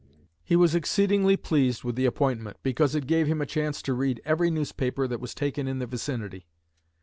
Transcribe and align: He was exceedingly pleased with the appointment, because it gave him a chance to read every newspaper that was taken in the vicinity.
He 0.43 0.55
was 0.55 0.73
exceedingly 0.73 1.37
pleased 1.37 1.83
with 1.83 1.95
the 1.95 2.07
appointment, 2.07 2.57
because 2.63 2.95
it 2.95 3.05
gave 3.05 3.27
him 3.27 3.39
a 3.39 3.45
chance 3.45 3.83
to 3.83 3.93
read 3.93 4.19
every 4.25 4.49
newspaper 4.49 5.07
that 5.07 5.19
was 5.21 5.35
taken 5.35 5.67
in 5.67 5.77
the 5.77 5.85
vicinity. 5.85 6.47